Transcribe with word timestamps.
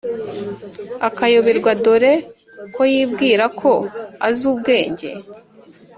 akayoberwa 1.07 1.71
dore 1.83 2.13
ko 2.75 2.81
yibwira 2.93 3.45
ko 3.59 3.71
azi 4.27 4.43
ubwenge”! 4.51 5.09